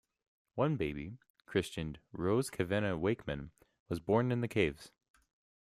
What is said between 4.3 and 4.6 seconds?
in the